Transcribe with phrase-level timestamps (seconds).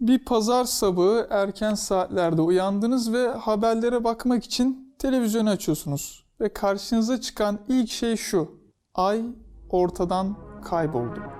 [0.00, 6.24] Bir pazar sabahı erken saatlerde uyandınız ve haberlere bakmak için televizyonu açıyorsunuz.
[6.40, 8.50] Ve karşınıza çıkan ilk şey şu.
[8.94, 9.24] Ay
[9.70, 11.37] ortadan kayboldu.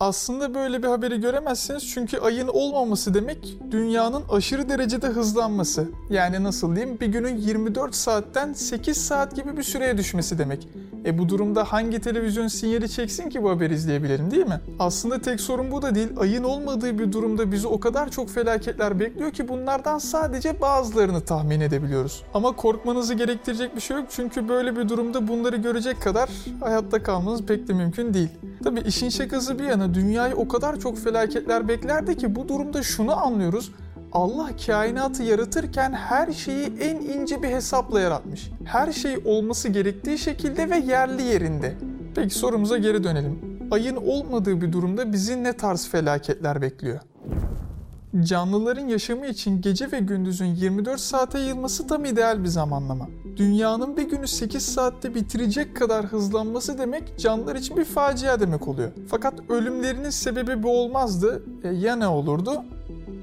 [0.00, 5.88] Aslında böyle bir haberi göremezsiniz çünkü ayın olmaması demek dünyanın aşırı derecede hızlanması.
[6.10, 10.68] Yani nasıl diyeyim bir günün 24 saatten 8 saat gibi bir süreye düşmesi demek.
[11.04, 14.60] E bu durumda hangi televizyon sinyali çeksin ki bu haberi izleyebilelim değil mi?
[14.78, 16.08] Aslında tek sorun bu da değil.
[16.16, 21.60] Ayın olmadığı bir durumda bizi o kadar çok felaketler bekliyor ki bunlardan sadece bazılarını tahmin
[21.60, 22.22] edebiliyoruz.
[22.34, 26.30] Ama korkmanızı gerektirecek bir şey yok çünkü böyle bir durumda bunları görecek kadar
[26.60, 28.28] hayatta kalmanız pek de mümkün değil.
[28.64, 33.26] Tabi işin şakası bir yana dünyayı o kadar çok felaketler beklerdi ki bu durumda şunu
[33.26, 33.72] anlıyoruz.
[34.12, 38.50] Allah kainatı yaratırken her şeyi en ince bir hesapla yaratmış.
[38.64, 41.74] Her şey olması gerektiği şekilde ve yerli yerinde.
[42.14, 43.38] Peki sorumuza geri dönelim.
[43.70, 47.00] Ayın olmadığı bir durumda bizi ne tarz felaketler bekliyor?
[48.18, 53.08] Canlıların yaşamı için gece ve gündüzün 24 saate yayılması tam ideal bir zamanlama.
[53.36, 58.90] Dünyanın bir günü 8 saatte bitirecek kadar hızlanması demek canlılar için bir facia demek oluyor.
[59.08, 61.42] Fakat ölümlerinin sebebi bu olmazdı.
[61.64, 62.64] E, ya ne olurdu?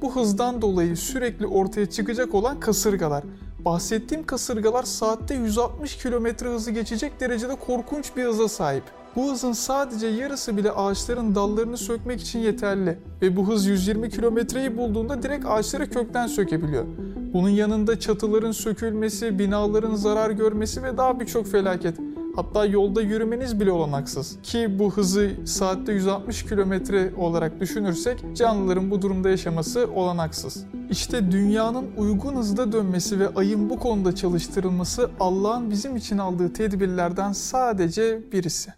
[0.02, 3.24] Bu hızdan dolayı sürekli ortaya çıkacak olan kasırgalar.
[3.66, 8.84] Bahsettiğim kasırgalar saatte 160 km hızı geçecek derecede korkunç bir hıza sahip.
[9.18, 14.78] Bu hızın sadece yarısı bile ağaçların dallarını sökmek için yeterli ve bu hız 120 kilometreyi
[14.78, 16.86] bulduğunda direkt ağaçları kökten sökebiliyor.
[17.34, 21.98] Bunun yanında çatıların sökülmesi, binaların zarar görmesi ve daha birçok felaket.
[22.36, 24.38] Hatta yolda yürümeniz bile olanaksız.
[24.44, 30.66] Ki bu hızı saatte 160 kilometre olarak düşünürsek canlıların bu durumda yaşaması olanaksız.
[30.90, 37.32] İşte dünyanın uygun hızda dönmesi ve ayın bu konuda çalıştırılması Allah'ın bizim için aldığı tedbirlerden
[37.32, 38.77] sadece birisi.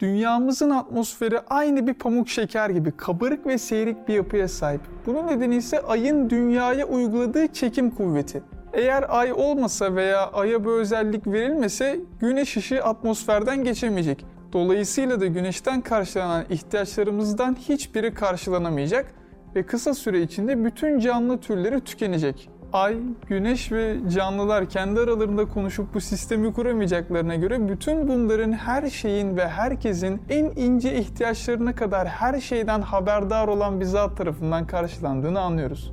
[0.00, 4.80] Dünyamızın atmosferi aynı bir pamuk şeker gibi kabarık ve seyrek bir yapıya sahip.
[5.06, 8.42] Bunun nedeni ise ayın dünyaya uyguladığı çekim kuvveti.
[8.72, 14.24] Eğer ay olmasa veya aya bu özellik verilmese güneş ışığı atmosferden geçemeyecek.
[14.52, 19.14] Dolayısıyla da güneşten karşılanan ihtiyaçlarımızdan hiçbiri karşılanamayacak
[19.54, 22.50] ve kısa süre içinde bütün canlı türleri tükenecek.
[22.76, 22.96] Ay,
[23.28, 29.48] güneş ve canlılar kendi aralarında konuşup bu sistemi kuramayacaklarına göre bütün bunların her şeyin ve
[29.48, 35.92] herkesin en ince ihtiyaçlarına kadar her şeyden haberdar olan bir zat tarafından karşılandığını anlıyoruz.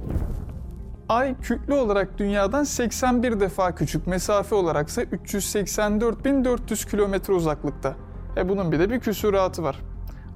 [1.09, 7.95] Ay kütle olarak dünyadan 81 defa küçük, mesafe olaraksa 384.400 kilometre uzaklıkta.
[8.37, 9.79] E bunun bir de bir küsuratı var.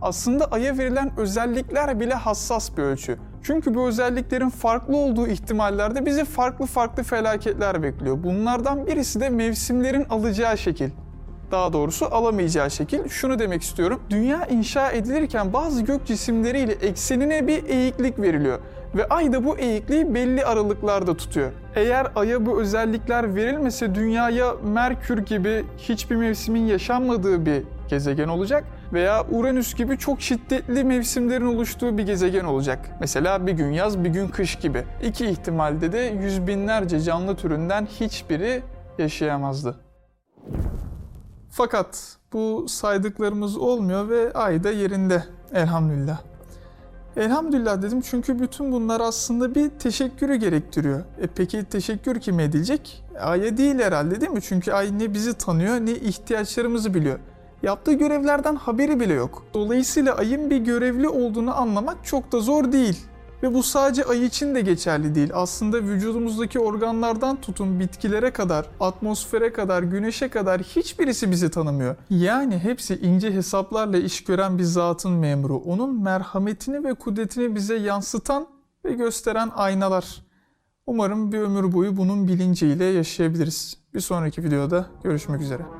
[0.01, 3.17] Aslında Ay'a verilen özellikler bile hassas bir ölçü.
[3.43, 8.23] Çünkü bu özelliklerin farklı olduğu ihtimallerde bizi farklı farklı felaketler bekliyor.
[8.23, 10.89] Bunlardan birisi de mevsimlerin alacağı şekil.
[11.51, 13.09] Daha doğrusu alamayacağı şekil.
[13.09, 14.01] Şunu demek istiyorum.
[14.09, 18.59] Dünya inşa edilirken bazı gök cisimleriyle eksenine bir eğiklik veriliyor
[18.95, 21.51] ve ay da bu eğikliği belli aralıklarda tutuyor.
[21.75, 29.25] Eğer aya bu özellikler verilmese dünyaya Merkür gibi hiçbir mevsimin yaşanmadığı bir gezegen olacak veya
[29.31, 32.89] Uranüs gibi çok şiddetli mevsimlerin oluştuğu bir gezegen olacak.
[32.99, 34.83] Mesela bir gün yaz, bir gün kış gibi.
[35.03, 38.63] İki ihtimalde de yüz binlerce canlı türünden hiçbiri
[38.97, 39.75] yaşayamazdı.
[41.49, 46.19] Fakat bu saydıklarımız olmuyor ve ay da yerinde elhamdülillah.
[47.17, 50.99] Elhamdülillah dedim çünkü bütün bunlar aslında bir teşekkürü gerektiriyor.
[50.99, 53.03] E peki teşekkür kime edilecek?
[53.19, 54.41] Ay'a değil herhalde değil mi?
[54.41, 57.19] Çünkü ay ne bizi tanıyor ne ihtiyaçlarımızı biliyor.
[57.63, 59.45] Yaptığı görevlerden haberi bile yok.
[59.53, 63.05] Dolayısıyla ayın bir görevli olduğunu anlamak çok da zor değil.
[63.43, 65.29] Ve bu sadece ay için de geçerli değil.
[65.33, 71.95] Aslında vücudumuzdaki organlardan tutun bitkilere kadar, atmosfere kadar, güneşe kadar hiçbirisi bizi tanımıyor.
[72.09, 75.57] Yani hepsi ince hesaplarla iş gören bir zatın memuru.
[75.57, 78.47] Onun merhametini ve kudretini bize yansıtan
[78.85, 80.21] ve gösteren aynalar.
[80.87, 83.77] Umarım bir ömür boyu bunun bilinciyle yaşayabiliriz.
[83.93, 85.76] Bir sonraki videoda görüşmek üzere.